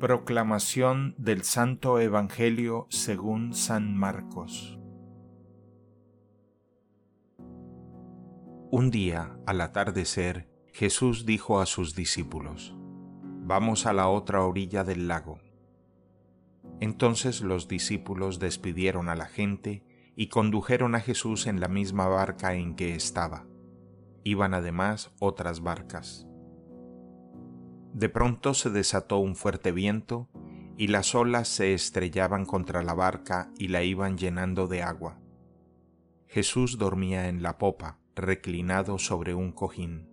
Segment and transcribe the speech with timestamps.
[0.00, 4.78] Proclamación del Santo Evangelio según San Marcos
[8.76, 12.74] Un día, al atardecer, Jesús dijo a sus discípulos,
[13.46, 15.38] Vamos a la otra orilla del lago.
[16.80, 19.84] Entonces los discípulos despidieron a la gente
[20.16, 23.46] y condujeron a Jesús en la misma barca en que estaba.
[24.24, 26.26] Iban además otras barcas.
[27.94, 30.28] De pronto se desató un fuerte viento
[30.76, 35.20] y las olas se estrellaban contra la barca y la iban llenando de agua.
[36.26, 40.08] Jesús dormía en la popa, reclinado sobre un cojín.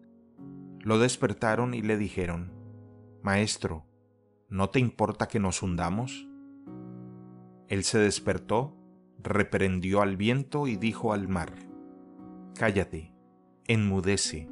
[0.80, 2.54] Lo despertaron y le dijeron,
[3.24, 3.88] Maestro,
[4.48, 6.28] ¿no te importa que nos hundamos?
[7.68, 8.78] Él se despertó,
[9.18, 11.54] reprendió al viento y dijo al mar,
[12.54, 13.12] Cállate,
[13.66, 14.48] enmudece.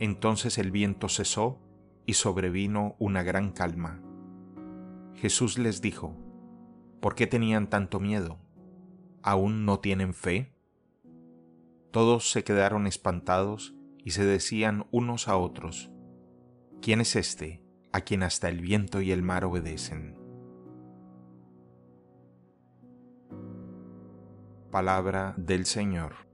[0.00, 1.60] Entonces el viento cesó
[2.06, 4.00] y sobrevino una gran calma.
[5.14, 6.16] Jesús les dijo,
[7.00, 8.38] ¿por qué tenían tanto miedo?
[9.22, 10.54] ¿Aún no tienen fe?
[11.90, 15.90] Todos se quedaron espantados y se decían unos a otros,
[16.82, 20.18] ¿quién es este a quien hasta el viento y el mar obedecen?
[24.72, 26.33] Palabra del Señor.